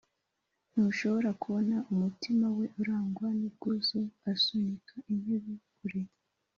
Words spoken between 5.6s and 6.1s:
kure.